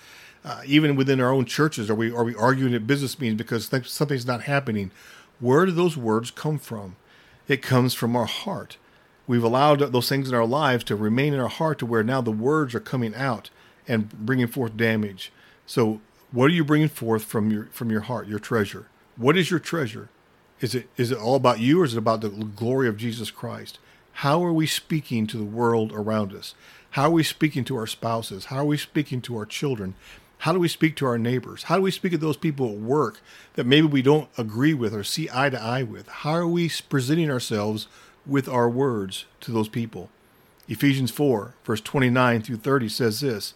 Uh, 0.46 0.62
even 0.66 0.96
within 0.96 1.20
our 1.20 1.32
own 1.32 1.46
churches, 1.46 1.90
are 1.90 1.96
we 1.96 2.12
are 2.12 2.24
we 2.24 2.36
arguing 2.36 2.76
at 2.76 2.86
business 2.86 3.20
meetings 3.20 3.40
because 3.40 3.70
th- 3.70 3.90
something's 3.90 4.28
not 4.28 4.44
happening? 4.44 4.92
Where 5.40 5.66
do 5.66 5.72
those 5.72 5.98
words 5.98 6.30
come 6.30 6.60
from? 6.60 6.96
It 7.48 7.64
comes 7.64 7.96
from 7.96 8.16
our 8.16 8.26
heart. 8.26 8.78
We've 9.26 9.44
allowed 9.44 9.80
those 9.80 10.08
things 10.08 10.30
in 10.30 10.36
our 10.36 10.46
lives 10.46 10.84
to 10.86 10.96
remain 10.96 11.34
in 11.34 11.40
our 11.40 11.48
heart 11.48 11.80
to 11.80 11.86
where 11.88 12.04
now 12.04 12.22
the 12.22 12.32
words 12.32 12.76
are 12.76 12.80
coming 12.80 13.16
out 13.16 13.50
and 13.88 14.12
bringing 14.12 14.48
forth 14.48 14.78
damage. 14.78 15.32
So 15.66 16.00
what 16.32 16.46
are 16.46 16.54
you 16.54 16.64
bringing 16.64 16.90
forth 16.90 17.24
from 17.24 17.50
your 17.50 17.66
from 17.72 17.90
your 17.90 18.02
heart, 18.02 18.28
your 18.28 18.40
treasure? 18.40 18.86
What 19.18 19.36
is 19.36 19.50
your 19.50 19.60
treasure? 19.60 20.10
Is 20.62 20.76
it 20.76 20.90
is 20.96 21.10
it 21.10 21.18
all 21.18 21.36
about 21.36 21.60
you 21.60 21.82
or 21.82 21.86
is 21.86 21.96
it 21.96 21.98
about 21.98 22.22
the 22.22 22.30
glory 22.30 22.88
of 22.88 22.98
Jesus 22.98 23.32
Christ? 23.32 23.80
How 24.18 24.44
are 24.44 24.54
we 24.54 24.68
speaking 24.68 25.28
to 25.28 25.38
the 25.38 25.44
world 25.44 25.92
around 25.94 26.34
us? 26.34 26.56
How 26.92 27.04
are 27.06 27.12
we 27.12 27.24
speaking 27.24 27.64
to 27.66 27.76
our 27.76 27.88
spouses? 27.88 28.46
How 28.46 28.58
are 28.58 28.66
we 28.66 28.78
speaking 28.78 29.22
to 29.22 29.38
our 29.38 29.46
children? 29.46 29.96
How 30.40 30.54
do 30.54 30.60
we 30.60 30.68
speak 30.68 30.96
to 30.98 31.06
our 31.06 31.18
neighbors? 31.18 31.64
How 31.64 31.78
do 31.78 31.82
we 31.82 31.92
speak 31.92 32.12
to 32.12 32.18
those 32.18 32.38
people 32.38 32.70
at 32.70 32.78
work 32.78 33.22
that 33.54 33.66
maybe 33.66 33.88
we 33.88 34.02
don't 34.02 34.30
agree 34.38 34.74
with 34.74 34.94
or 34.94 35.04
see 35.04 35.30
eye 35.34 35.50
to 35.50 35.62
eye 35.62 35.84
with? 35.84 36.08
How 36.08 36.32
are 36.32 36.48
we 36.48 36.70
presenting 36.90 37.32
ourselves 37.32 37.88
with 38.26 38.48
our 38.48 38.70
words 38.70 39.26
to 39.42 39.52
those 39.52 39.70
people? 39.70 40.10
Ephesians 40.68 41.12
4, 41.12 41.56
verse 41.64 41.82
29 41.82 42.42
through 42.42 42.58
30 42.58 42.90
says 42.90 43.22
this 43.22 43.54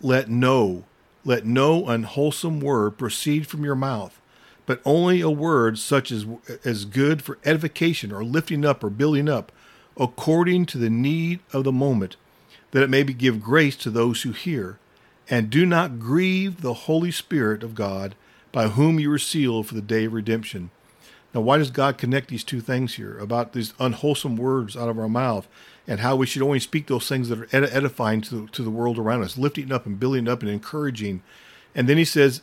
Let 0.00 0.28
no 0.28 0.84
let 1.24 1.44
no 1.44 1.86
unwholesome 1.86 2.60
word 2.60 2.96
proceed 2.96 3.46
from 3.46 3.64
your 3.64 3.74
mouth, 3.74 4.20
but 4.64 4.80
only 4.84 5.20
a 5.20 5.30
word 5.30 5.78
such 5.78 6.10
as 6.10 6.26
as 6.64 6.84
good 6.84 7.22
for 7.22 7.38
edification 7.44 8.12
or 8.12 8.24
lifting 8.24 8.64
up 8.64 8.82
or 8.82 8.90
building 8.90 9.28
up, 9.28 9.52
according 10.00 10.64
to 10.64 10.78
the 10.78 10.90
need 10.90 11.38
of 11.52 11.62
the 11.62 11.70
moment, 11.70 12.16
that 12.70 12.82
it 12.82 12.90
may 12.90 13.04
give 13.04 13.42
grace 13.42 13.76
to 13.76 13.90
those 13.90 14.22
who 14.22 14.32
hear. 14.32 14.78
And 15.28 15.50
do 15.50 15.66
not 15.66 16.00
grieve 16.00 16.62
the 16.62 16.74
Holy 16.74 17.12
Spirit 17.12 17.62
of 17.62 17.74
God, 17.74 18.16
by 18.50 18.68
whom 18.68 18.98
you 18.98 19.10
were 19.10 19.18
sealed 19.18 19.66
for 19.66 19.74
the 19.74 19.82
day 19.82 20.06
of 20.06 20.12
redemption. 20.12 20.70
Now, 21.32 21.42
why 21.42 21.58
does 21.58 21.70
God 21.70 21.98
connect 21.98 22.28
these 22.28 22.42
two 22.42 22.60
things 22.60 22.94
here 22.94 23.16
about 23.18 23.52
these 23.52 23.74
unwholesome 23.78 24.36
words 24.36 24.76
out 24.76 24.88
of 24.88 24.98
our 24.98 25.08
mouth 25.08 25.46
and 25.86 26.00
how 26.00 26.16
we 26.16 26.26
should 26.26 26.42
only 26.42 26.58
speak 26.58 26.88
those 26.88 27.08
things 27.08 27.28
that 27.28 27.38
are 27.38 27.48
edifying 27.52 28.22
to, 28.22 28.48
to 28.48 28.62
the 28.64 28.70
world 28.70 28.98
around 28.98 29.22
us, 29.22 29.38
lifting 29.38 29.70
up 29.70 29.86
and 29.86 30.00
building 30.00 30.26
up 30.26 30.40
and 30.40 30.50
encouraging? 30.50 31.22
And 31.74 31.88
then 31.88 31.98
he 31.98 32.04
says, 32.04 32.42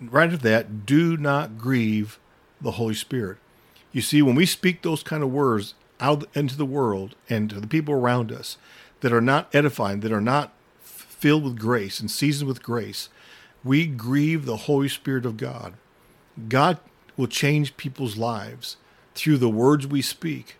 right 0.00 0.30
after 0.30 0.36
that, 0.48 0.84
do 0.84 1.16
not 1.16 1.56
grieve 1.56 2.18
the 2.60 2.72
Holy 2.72 2.94
Spirit. 2.94 3.38
You 3.92 4.02
see, 4.02 4.20
when 4.20 4.34
we 4.34 4.44
speak 4.44 4.82
those 4.82 5.02
kind 5.02 5.22
of 5.22 5.32
words 5.32 5.74
out 6.02 6.24
into 6.34 6.56
the 6.56 6.66
world 6.66 7.14
and 7.30 7.48
to 7.50 7.60
the 7.60 7.66
people 7.66 7.94
around 7.94 8.30
us 8.30 8.58
that 9.00 9.12
are 9.12 9.20
not 9.20 9.48
edifying, 9.54 10.00
that 10.00 10.12
are 10.12 10.20
not 10.20 10.52
filled 10.82 11.44
with 11.44 11.58
grace 11.58 12.00
and 12.00 12.10
seasoned 12.10 12.48
with 12.48 12.62
grace, 12.62 13.08
we 13.64 13.86
grieve 13.86 14.44
the 14.44 14.56
Holy 14.56 14.88
Spirit 14.88 15.24
of 15.24 15.36
God. 15.36 15.74
God 16.48 16.78
will 17.16 17.26
change 17.28 17.76
people's 17.76 18.16
lives 18.16 18.76
through 19.14 19.38
the 19.38 19.48
words 19.48 19.86
we 19.86 20.02
speak. 20.02 20.56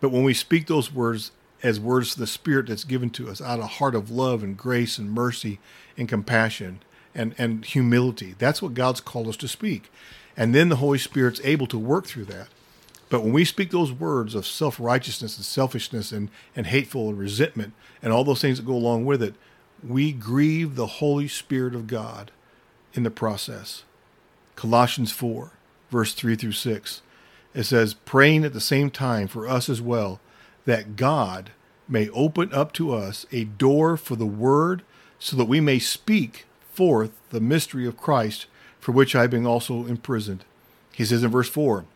But 0.00 0.10
when 0.10 0.24
we 0.24 0.34
speak 0.34 0.66
those 0.66 0.92
words 0.92 1.32
as 1.62 1.80
words 1.80 2.12
of 2.12 2.18
the 2.18 2.26
Spirit 2.26 2.68
that's 2.68 2.84
given 2.84 3.10
to 3.10 3.28
us 3.28 3.40
out 3.40 3.58
of 3.58 3.64
a 3.64 3.68
heart 3.68 3.94
of 3.94 4.10
love 4.10 4.42
and 4.42 4.56
grace 4.56 4.98
and 4.98 5.10
mercy 5.10 5.58
and 5.96 6.08
compassion 6.08 6.80
and, 7.14 7.34
and 7.38 7.64
humility, 7.64 8.34
that's 8.38 8.62
what 8.62 8.74
God's 8.74 9.00
called 9.00 9.28
us 9.28 9.36
to 9.38 9.48
speak. 9.48 9.90
And 10.36 10.54
then 10.54 10.68
the 10.68 10.76
Holy 10.76 10.98
Spirit's 10.98 11.40
able 11.44 11.66
to 11.68 11.78
work 11.78 12.06
through 12.06 12.26
that. 12.26 12.48
But 13.08 13.22
when 13.22 13.32
we 13.32 13.44
speak 13.44 13.70
those 13.70 13.92
words 13.92 14.34
of 14.34 14.46
self 14.46 14.80
righteousness 14.80 15.36
and 15.36 15.44
selfishness 15.44 16.12
and, 16.12 16.28
and 16.54 16.66
hateful 16.66 17.08
and 17.08 17.18
resentment 17.18 17.72
and 18.02 18.12
all 18.12 18.24
those 18.24 18.40
things 18.40 18.58
that 18.58 18.66
go 18.66 18.74
along 18.74 19.04
with 19.04 19.22
it, 19.22 19.34
we 19.86 20.12
grieve 20.12 20.74
the 20.74 20.86
Holy 20.86 21.28
Spirit 21.28 21.74
of 21.74 21.86
God 21.86 22.30
in 22.94 23.02
the 23.02 23.10
process. 23.10 23.84
Colossians 24.56 25.12
4 25.12 25.52
verse 25.90 26.14
3 26.14 26.36
through 26.36 26.52
6. 26.52 27.02
It 27.54 27.64
says, 27.64 27.94
praying 27.94 28.44
at 28.44 28.52
the 28.52 28.60
same 28.60 28.90
time 28.90 29.28
for 29.28 29.48
us 29.48 29.68
as 29.68 29.80
well, 29.80 30.20
that 30.64 30.96
God 30.96 31.50
may 31.88 32.08
open 32.10 32.52
up 32.52 32.72
to 32.74 32.92
us 32.92 33.26
a 33.32 33.44
door 33.44 33.96
for 33.96 34.16
the 34.16 34.26
word, 34.26 34.82
so 35.18 35.36
that 35.36 35.46
we 35.46 35.60
may 35.60 35.78
speak 35.78 36.44
forth 36.72 37.12
the 37.30 37.40
mystery 37.40 37.86
of 37.86 37.96
Christ, 37.96 38.46
for 38.78 38.92
which 38.92 39.14
I 39.14 39.22
have 39.22 39.30
been 39.30 39.46
also 39.46 39.86
imprisoned. 39.86 40.44
He 40.92 41.04
says 41.04 41.22
in 41.22 41.30
verse 41.30 41.48
4, 41.48 41.86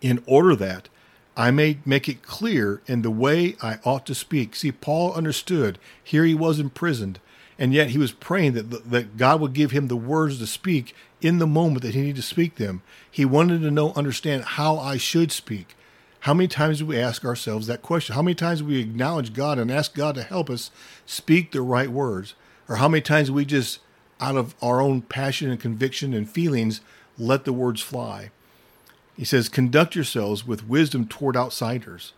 in 0.00 0.22
order 0.26 0.54
that 0.56 0.88
I 1.36 1.50
may 1.50 1.78
make 1.84 2.08
it 2.08 2.22
clear 2.22 2.80
in 2.86 3.02
the 3.02 3.10
way 3.10 3.56
I 3.62 3.78
ought 3.84 4.06
to 4.06 4.14
speak. 4.14 4.56
See, 4.56 4.72
Paul 4.72 5.12
understood. 5.12 5.78
Here 6.02 6.24
he 6.24 6.34
was 6.34 6.58
imprisoned, 6.58 7.20
and 7.58 7.74
yet 7.74 7.90
he 7.90 7.98
was 7.98 8.12
praying 8.12 8.52
that, 8.54 8.90
that 8.90 9.16
God 9.18 9.40
would 9.40 9.52
give 9.52 9.70
him 9.70 9.88
the 9.88 9.96
words 9.96 10.38
to 10.38 10.46
speak 10.46 10.94
in 11.20 11.38
the 11.38 11.46
moment 11.46 11.82
that 11.82 11.94
he 11.94 12.00
needed 12.00 12.16
to 12.16 12.22
speak 12.22 12.56
them. 12.56 12.82
He 13.10 13.24
wanted 13.24 13.60
to 13.62 13.70
know, 13.70 13.92
understand 13.92 14.44
how 14.44 14.78
I 14.78 14.96
should 14.96 15.30
speak. 15.30 15.74
How 16.20 16.34
many 16.34 16.48
times 16.48 16.78
do 16.78 16.86
we 16.86 16.98
ask 16.98 17.24
ourselves 17.24 17.66
that 17.66 17.82
question? 17.82 18.14
How 18.14 18.22
many 18.22 18.34
times 18.34 18.60
do 18.60 18.66
we 18.66 18.80
acknowledge 18.80 19.32
God 19.32 19.58
and 19.58 19.70
ask 19.70 19.94
God 19.94 20.14
to 20.14 20.22
help 20.22 20.48
us 20.48 20.70
speak 21.04 21.52
the 21.52 21.60
right 21.60 21.90
words? 21.90 22.34
Or 22.68 22.76
how 22.76 22.88
many 22.88 23.02
times 23.02 23.30
we 23.30 23.44
just, 23.44 23.78
out 24.20 24.36
of 24.36 24.54
our 24.60 24.80
own 24.80 25.02
passion 25.02 25.50
and 25.50 25.60
conviction 25.60 26.14
and 26.14 26.28
feelings, 26.28 26.80
let 27.18 27.44
the 27.44 27.52
words 27.52 27.80
fly? 27.80 28.30
He 29.16 29.24
says, 29.24 29.48
Conduct 29.48 29.94
yourselves 29.94 30.46
with 30.46 30.68
wisdom 30.68 31.06
toward 31.06 31.36
outsiders, 31.36 32.12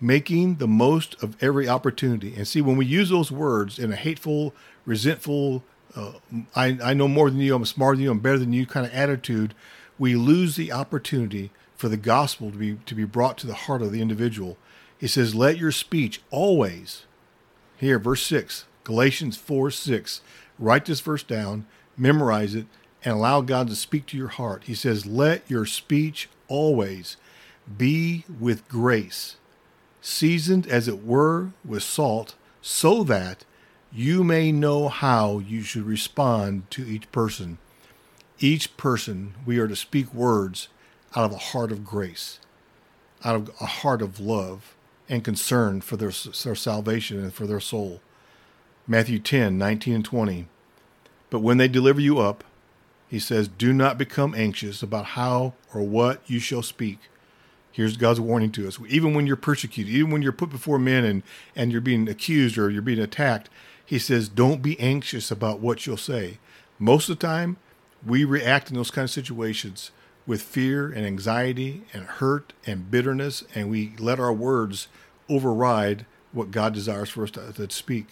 making 0.00 0.56
the 0.56 0.68
most 0.68 1.20
of 1.22 1.40
every 1.42 1.68
opportunity. 1.68 2.34
And 2.36 2.46
see, 2.46 2.60
when 2.60 2.76
we 2.76 2.86
use 2.86 3.10
those 3.10 3.30
words 3.30 3.78
in 3.78 3.92
a 3.92 3.96
hateful, 3.96 4.54
resentful, 4.84 5.62
uh, 5.94 6.12
I, 6.54 6.78
I 6.82 6.94
know 6.94 7.08
more 7.08 7.30
than 7.30 7.40
you, 7.40 7.54
I'm 7.54 7.64
smarter 7.64 7.96
than 7.96 8.04
you, 8.04 8.10
I'm 8.10 8.18
better 8.18 8.38
than 8.38 8.52
you 8.52 8.66
kind 8.66 8.86
of 8.86 8.92
attitude, 8.92 9.54
we 9.98 10.14
lose 10.14 10.56
the 10.56 10.72
opportunity 10.72 11.50
for 11.76 11.88
the 11.88 11.96
gospel 11.96 12.50
to 12.50 12.56
be 12.56 12.78
to 12.86 12.94
be 12.94 13.04
brought 13.04 13.38
to 13.38 13.46
the 13.46 13.54
heart 13.54 13.82
of 13.82 13.92
the 13.92 14.02
individual. 14.02 14.58
He 14.98 15.06
says, 15.06 15.34
Let 15.34 15.56
your 15.56 15.72
speech 15.72 16.20
always, 16.30 17.06
here, 17.76 17.98
verse 17.98 18.22
6, 18.24 18.66
Galatians 18.84 19.36
4 19.36 19.70
6, 19.70 20.20
write 20.58 20.84
this 20.84 21.00
verse 21.00 21.22
down, 21.22 21.66
memorize 21.96 22.54
it, 22.54 22.66
and 23.04 23.14
allow 23.14 23.40
God 23.40 23.68
to 23.68 23.76
speak 23.76 24.06
to 24.06 24.16
your 24.16 24.28
heart. 24.28 24.64
He 24.64 24.74
says, 24.74 25.06
Let 25.06 25.48
your 25.50 25.64
speech 25.64 26.28
always 26.50 27.16
be 27.78 28.24
with 28.38 28.68
grace, 28.68 29.36
seasoned 30.02 30.66
as 30.66 30.88
it 30.88 31.04
were 31.04 31.52
with 31.64 31.82
salt, 31.82 32.34
so 32.60 33.02
that 33.04 33.44
you 33.92 34.22
may 34.22 34.52
know 34.52 34.88
how 34.88 35.38
you 35.38 35.62
should 35.62 35.84
respond 35.84 36.70
to 36.70 36.86
each 36.86 37.10
person. 37.12 37.58
Each 38.38 38.76
person, 38.76 39.34
we 39.46 39.58
are 39.58 39.68
to 39.68 39.76
speak 39.76 40.12
words 40.12 40.68
out 41.16 41.24
of 41.24 41.32
a 41.32 41.38
heart 41.38 41.72
of 41.72 41.84
grace, 41.84 42.38
out 43.24 43.34
of 43.34 43.50
a 43.60 43.66
heart 43.66 44.02
of 44.02 44.20
love 44.20 44.74
and 45.08 45.24
concern 45.24 45.80
for 45.80 45.96
their, 45.96 46.12
their 46.44 46.54
salvation 46.54 47.18
and 47.18 47.34
for 47.34 47.46
their 47.46 47.60
soul. 47.60 48.00
Matthew 48.86 49.18
10 49.18 49.58
19 49.58 49.94
and 49.94 50.04
20. 50.04 50.46
But 51.28 51.40
when 51.40 51.58
they 51.58 51.68
deliver 51.68 52.00
you 52.00 52.18
up, 52.18 52.44
he 53.10 53.18
says, 53.18 53.48
Do 53.48 53.72
not 53.72 53.98
become 53.98 54.36
anxious 54.36 54.84
about 54.84 55.04
how 55.04 55.54
or 55.74 55.82
what 55.82 56.22
you 56.26 56.38
shall 56.38 56.62
speak. 56.62 57.00
Here's 57.72 57.96
God's 57.96 58.20
warning 58.20 58.52
to 58.52 58.68
us. 58.68 58.78
Even 58.88 59.14
when 59.14 59.26
you're 59.26 59.36
persecuted, 59.36 59.92
even 59.92 60.12
when 60.12 60.22
you're 60.22 60.30
put 60.30 60.50
before 60.50 60.78
men 60.78 61.04
and, 61.04 61.22
and 61.56 61.72
you're 61.72 61.80
being 61.80 62.08
accused 62.08 62.56
or 62.56 62.70
you're 62.70 62.82
being 62.82 63.00
attacked, 63.00 63.48
he 63.84 63.98
says, 63.98 64.28
don't 64.28 64.62
be 64.62 64.78
anxious 64.78 65.32
about 65.32 65.58
what 65.58 65.86
you'll 65.86 65.96
say. 65.96 66.38
Most 66.78 67.08
of 67.08 67.18
the 67.18 67.26
time, 67.26 67.56
we 68.06 68.24
react 68.24 68.70
in 68.70 68.76
those 68.76 68.92
kind 68.92 69.04
of 69.04 69.10
situations 69.10 69.90
with 70.24 70.42
fear 70.42 70.86
and 70.92 71.04
anxiety 71.04 71.82
and 71.92 72.04
hurt 72.04 72.52
and 72.64 72.90
bitterness, 72.90 73.42
and 73.54 73.68
we 73.68 73.94
let 73.98 74.20
our 74.20 74.32
words 74.32 74.86
override 75.28 76.06
what 76.30 76.52
God 76.52 76.72
desires 76.72 77.10
for 77.10 77.24
us 77.24 77.32
to, 77.32 77.52
to 77.52 77.70
speak. 77.70 78.06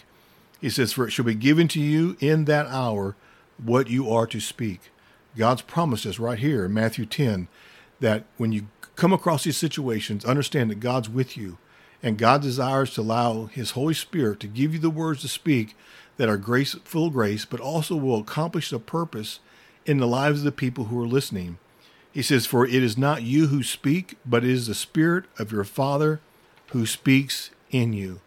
He 0.59 0.69
says, 0.69 0.91
For 0.91 1.07
it 1.07 1.11
shall 1.11 1.25
be 1.25 1.35
given 1.35 1.69
to 1.69 1.79
you 1.79 2.17
in 2.19 2.45
that 2.45 2.67
hour 2.67 3.15
what 3.63 3.89
you 3.89 4.09
are 4.09 4.27
to 4.27 4.39
speak. 4.39 4.91
God's 5.37 5.61
promised 5.61 6.05
us 6.05 6.19
right 6.19 6.39
here 6.39 6.65
in 6.65 6.73
Matthew 6.73 7.05
10 7.05 7.47
that 7.99 8.25
when 8.37 8.51
you 8.51 8.67
come 8.95 9.13
across 9.13 9.43
these 9.43 9.57
situations, 9.57 10.25
understand 10.25 10.69
that 10.69 10.79
God's 10.79 11.09
with 11.09 11.37
you 11.37 11.57
and 12.01 12.17
God 12.17 12.41
desires 12.41 12.93
to 12.93 13.01
allow 13.01 13.45
His 13.45 13.71
Holy 13.71 13.93
Spirit 13.93 14.39
to 14.41 14.47
give 14.47 14.73
you 14.73 14.79
the 14.79 14.89
words 14.89 15.21
to 15.21 15.27
speak 15.27 15.75
that 16.17 16.29
are 16.29 16.37
grace, 16.37 16.75
full 16.83 17.09
grace, 17.09 17.45
but 17.45 17.59
also 17.59 17.95
will 17.95 18.19
accomplish 18.19 18.69
the 18.69 18.79
purpose 18.79 19.39
in 19.85 19.97
the 19.97 20.07
lives 20.07 20.39
of 20.39 20.45
the 20.45 20.51
people 20.51 20.85
who 20.85 21.01
are 21.01 21.07
listening. 21.07 21.57
He 22.11 22.21
says, 22.21 22.45
For 22.45 22.65
it 22.65 22.83
is 22.83 22.97
not 22.97 23.23
you 23.23 23.47
who 23.47 23.63
speak, 23.63 24.17
but 24.25 24.43
it 24.43 24.49
is 24.49 24.67
the 24.67 24.75
Spirit 24.75 25.25
of 25.37 25.51
your 25.51 25.63
Father 25.63 26.19
who 26.67 26.85
speaks 26.85 27.51
in 27.71 27.93
you. 27.93 28.21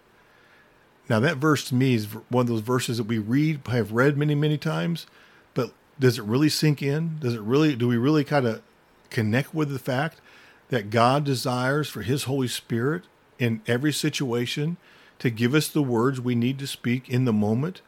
Now, 1.12 1.20
that 1.20 1.36
verse 1.36 1.68
to 1.68 1.74
me 1.74 1.92
is 1.92 2.06
one 2.30 2.40
of 2.40 2.46
those 2.46 2.62
verses 2.62 2.96
that 2.96 3.04
we 3.04 3.18
read, 3.18 3.60
have 3.66 3.92
read 3.92 4.16
many, 4.16 4.34
many 4.34 4.56
times, 4.56 5.06
but 5.52 5.74
does 6.00 6.18
it 6.18 6.24
really 6.24 6.48
sink 6.48 6.80
in? 6.80 7.18
Does 7.18 7.34
it 7.34 7.42
really, 7.42 7.76
do 7.76 7.86
we 7.86 7.98
really 7.98 8.24
kind 8.24 8.46
of 8.46 8.62
connect 9.10 9.54
with 9.54 9.70
the 9.70 9.78
fact 9.78 10.22
that 10.70 10.88
God 10.88 11.24
desires 11.24 11.90
for 11.90 12.00
His 12.00 12.24
Holy 12.24 12.48
Spirit 12.48 13.02
in 13.38 13.60
every 13.66 13.92
situation 13.92 14.78
to 15.18 15.28
give 15.28 15.54
us 15.54 15.68
the 15.68 15.82
words 15.82 16.18
we 16.18 16.34
need 16.34 16.58
to 16.60 16.66
speak 16.66 17.10
in 17.10 17.26
the 17.26 17.32
moment? 17.34 17.82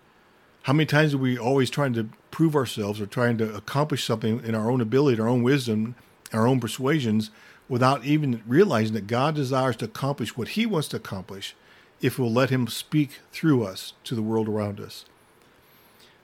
How 0.65 0.75
many 0.75 0.85
times 0.85 1.15
are 1.15 1.17
we 1.17 1.39
always 1.39 1.71
trying 1.71 1.95
to 1.95 2.11
prove 2.31 2.55
ourselves 2.55 3.01
or 3.01 3.07
trying 3.07 3.39
to 3.39 3.57
accomplish 3.57 4.05
something 4.05 4.45
in 4.45 4.55
our 4.55 4.71
own 4.71 4.83
ability, 4.83 5.19
our 5.19 5.29
own 5.29 5.43
wisdom, 5.43 5.95
our 6.35 6.47
own 6.47 6.61
persuasions, 6.61 7.31
without 7.71 8.05
even 8.05 8.43
realizing 8.47 8.93
that 8.93 9.07
God 9.07 9.35
desires 9.35 9.77
to 9.77 9.87
accomplish 9.87 10.37
what 10.37 10.49
He 10.49 10.67
wants 10.67 10.89
to 10.89 10.99
accomplish 10.99 11.57
if 12.05 12.19
we'll 12.19 12.31
let 12.31 12.51
Him 12.51 12.69
speak 12.69 13.21
through 13.33 13.65
us 13.65 13.95
to 14.05 14.15
the 14.15 14.23
world 14.23 14.47
around 14.47 14.79
us? 14.79 15.07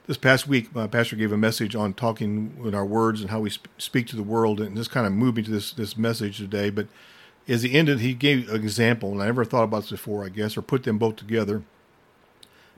This 0.05 0.15
past 0.15 0.47
week, 0.47 0.75
my 0.75 0.85
pastor 0.85 1.15
gave 1.15 1.31
a 1.31 1.37
message 1.37 1.75
on 1.75 1.95
talking 1.95 2.55
with 2.61 2.75
our 2.75 2.85
words 2.85 3.19
and 3.19 3.31
how 3.31 3.39
we 3.39 3.51
speak 3.79 4.05
to 4.07 4.15
the 4.15 4.21
world, 4.21 4.61
and 4.61 4.77
this 4.77 4.87
kind 4.87 5.07
of 5.07 5.13
moved 5.13 5.37
me 5.37 5.43
to 5.43 5.49
this 5.49 5.73
this 5.73 5.97
message 5.97 6.37
today. 6.37 6.69
But 6.69 6.87
as 7.47 7.63
he 7.63 7.73
ended, 7.73 7.99
he 7.99 8.13
gave 8.13 8.47
an 8.47 8.57
example, 8.57 9.11
and 9.11 9.23
I 9.23 9.25
never 9.25 9.43
thought 9.43 9.63
about 9.63 9.83
this 9.83 9.91
before, 9.91 10.23
I 10.23 10.29
guess, 10.29 10.55
or 10.55 10.61
put 10.61 10.83
them 10.83 10.99
both 10.99 11.15
together. 11.15 11.63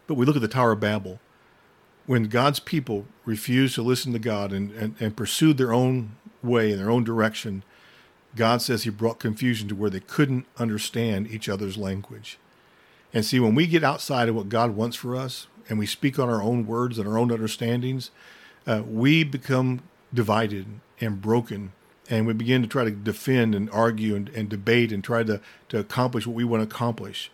But 0.07 0.13
we 0.13 0.25
look 0.25 0.37
at 0.37 0.41
the 0.41 0.47
Tower 0.47 0.71
of 0.71 0.79
Babel. 0.79 1.19
When 2.05 2.23
God's 2.25 2.61
people 2.61 3.05
refused 3.25 3.75
to 3.75 3.81
listen 3.81 4.13
to 4.13 4.19
God 4.19 4.53
and, 4.53 4.71
and, 4.71 4.95
and 4.99 5.15
pursued 5.15 5.57
their 5.57 5.73
own 5.73 6.15
way 6.41 6.71
in 6.71 6.77
their 6.77 6.89
own 6.89 7.03
direction, 7.03 7.63
God 8.35 8.61
says 8.61 8.83
he 8.83 8.89
brought 8.89 9.19
confusion 9.19 9.67
to 9.67 9.75
where 9.75 9.89
they 9.89 9.99
couldn't 9.99 10.45
understand 10.57 11.27
each 11.27 11.49
other's 11.49 11.77
language. 11.77 12.37
And 13.13 13.23
see, 13.23 13.39
when 13.39 13.55
we 13.55 13.67
get 13.67 13.83
outside 13.83 14.29
of 14.29 14.35
what 14.35 14.49
God 14.49 14.71
wants 14.71 14.95
for 14.95 15.15
us 15.15 15.47
and 15.69 15.77
we 15.77 15.85
speak 15.85 16.17
on 16.17 16.29
our 16.29 16.41
own 16.41 16.65
words 16.65 16.97
and 16.97 17.07
our 17.07 17.17
own 17.17 17.31
understandings, 17.31 18.09
uh, 18.65 18.81
we 18.87 19.23
become 19.23 19.83
divided 20.13 20.65
and 20.99 21.21
broken 21.21 21.73
and 22.09 22.27
we 22.27 22.33
begin 22.33 22.61
to 22.61 22.67
try 22.67 22.83
to 22.83 22.91
defend 22.91 23.55
and 23.55 23.69
argue 23.69 24.15
and, 24.15 24.29
and 24.29 24.49
debate 24.49 24.91
and 24.91 25.03
try 25.03 25.23
to, 25.23 25.39
to 25.69 25.79
accomplish 25.79 26.27
what 26.27 26.35
we 26.35 26.43
want 26.43 26.67
to 26.67 26.75
accomplish. 26.75 27.31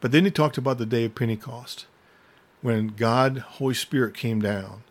But 0.00 0.12
then 0.12 0.24
he 0.24 0.30
talked 0.30 0.58
about 0.58 0.78
the 0.78 0.86
day 0.86 1.04
of 1.04 1.14
Pentecost 1.14 1.86
when 2.62 2.88
God, 2.88 3.38
Holy 3.38 3.74
Spirit, 3.74 4.14
came 4.14 4.40
down 4.40 4.82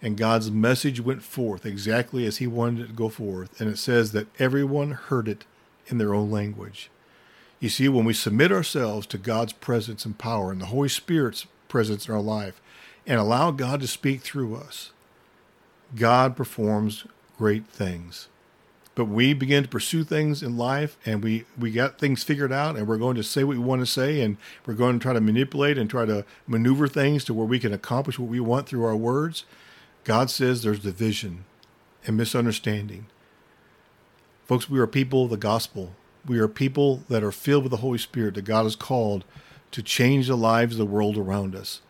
and 0.00 0.16
God's 0.16 0.50
message 0.50 1.00
went 1.00 1.22
forth 1.22 1.66
exactly 1.66 2.24
as 2.24 2.38
He 2.38 2.46
wanted 2.46 2.84
it 2.84 2.86
to 2.88 2.92
go 2.92 3.08
forth. 3.08 3.60
And 3.60 3.68
it 3.68 3.78
says 3.78 4.12
that 4.12 4.28
everyone 4.38 4.92
heard 4.92 5.28
it 5.28 5.44
in 5.88 5.98
their 5.98 6.14
own 6.14 6.30
language. 6.30 6.90
You 7.60 7.68
see, 7.68 7.88
when 7.88 8.04
we 8.04 8.12
submit 8.12 8.52
ourselves 8.52 9.06
to 9.08 9.18
God's 9.18 9.52
presence 9.52 10.04
and 10.04 10.16
power 10.16 10.52
and 10.52 10.60
the 10.60 10.66
Holy 10.66 10.88
Spirit's 10.88 11.46
presence 11.68 12.08
in 12.08 12.14
our 12.14 12.20
life 12.20 12.60
and 13.06 13.18
allow 13.18 13.50
God 13.50 13.80
to 13.80 13.88
speak 13.88 14.20
through 14.20 14.54
us, 14.56 14.92
God 15.96 16.36
performs 16.36 17.04
great 17.36 17.66
things. 17.66 18.28
But 18.94 19.06
we 19.06 19.32
begin 19.32 19.62
to 19.62 19.68
pursue 19.68 20.02
things 20.02 20.42
in 20.42 20.56
life 20.56 20.96
and 21.06 21.22
we, 21.22 21.44
we 21.56 21.70
got 21.70 21.98
things 21.98 22.24
figured 22.24 22.52
out 22.52 22.76
and 22.76 22.86
we're 22.86 22.96
going 22.96 23.14
to 23.14 23.22
say 23.22 23.44
what 23.44 23.56
we 23.56 23.62
want 23.62 23.80
to 23.80 23.86
say 23.86 24.20
and 24.20 24.36
we're 24.66 24.74
going 24.74 24.98
to 24.98 25.02
try 25.02 25.12
to 25.12 25.20
manipulate 25.20 25.78
and 25.78 25.88
try 25.88 26.04
to 26.04 26.24
maneuver 26.48 26.88
things 26.88 27.24
to 27.24 27.34
where 27.34 27.46
we 27.46 27.60
can 27.60 27.72
accomplish 27.72 28.18
what 28.18 28.28
we 28.28 28.40
want 28.40 28.68
through 28.68 28.84
our 28.84 28.96
words. 28.96 29.44
God 30.02 30.30
says 30.30 30.62
there's 30.62 30.80
division 30.80 31.44
and 32.06 32.16
misunderstanding. 32.16 33.06
Folks, 34.46 34.68
we 34.68 34.80
are 34.80 34.86
people 34.86 35.24
of 35.24 35.30
the 35.30 35.36
gospel. 35.36 35.92
We 36.28 36.38
are 36.38 36.48
people 36.48 37.02
that 37.08 37.24
are 37.24 37.32
filled 37.32 37.64
with 37.64 37.70
the 37.70 37.78
Holy 37.78 37.98
Spirit 37.98 38.34
that 38.34 38.44
God 38.44 38.64
has 38.64 38.76
called 38.76 39.24
to 39.70 39.82
change 39.82 40.28
the 40.28 40.36
lives 40.36 40.74
of 40.74 40.78
the 40.78 40.92
world 40.92 41.16
around 41.16 41.54
us. 41.54 41.80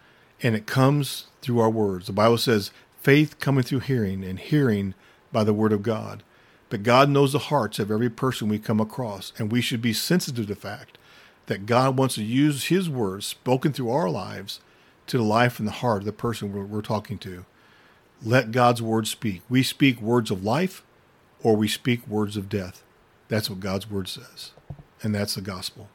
And 0.42 0.54
it 0.54 0.66
comes 0.66 1.26
through 1.42 1.60
our 1.60 1.70
words. 1.70 2.06
The 2.06 2.12
Bible 2.12 2.38
says, 2.38 2.70
faith 3.00 3.38
coming 3.38 3.64
through 3.64 3.80
hearing, 3.80 4.24
and 4.24 4.38
hearing 4.38 4.94
by 5.32 5.44
the 5.44 5.52
word 5.52 5.72
of 5.72 5.82
God. 5.82 6.22
But 6.70 6.82
God 6.82 7.08
knows 7.08 7.32
the 7.32 7.38
hearts 7.38 7.78
of 7.78 7.90
every 7.90 8.10
person 8.10 8.48
we 8.48 8.58
come 8.58 8.80
across, 8.80 9.32
and 9.38 9.50
we 9.50 9.60
should 9.60 9.80
be 9.80 9.92
sensitive 9.92 10.46
to 10.46 10.54
the 10.54 10.60
fact 10.60 10.98
that 11.46 11.66
God 11.66 11.96
wants 11.96 12.16
to 12.16 12.24
use 12.24 12.66
His 12.66 12.90
words 12.90 13.26
spoken 13.26 13.72
through 13.72 13.90
our 13.90 14.10
lives 14.10 14.60
to 15.06 15.16
the 15.16 15.24
life 15.24 15.58
and 15.58 15.66
the 15.66 15.72
heart 15.72 16.02
of 16.02 16.04
the 16.04 16.12
person 16.12 16.52
we're, 16.52 16.64
we're 16.64 16.82
talking 16.82 17.18
to. 17.18 17.46
Let 18.22 18.52
God's 18.52 18.82
word 18.82 19.06
speak. 19.06 19.42
We 19.48 19.62
speak 19.62 20.00
words 20.02 20.30
of 20.30 20.44
life 20.44 20.82
or 21.42 21.56
we 21.56 21.68
speak 21.68 22.06
words 22.06 22.36
of 22.36 22.48
death. 22.48 22.82
That's 23.28 23.48
what 23.50 23.60
God's 23.60 23.90
word 23.90 24.08
says. 24.08 24.52
And 25.02 25.14
that's 25.14 25.34
the 25.34 25.40
gospel. 25.40 25.88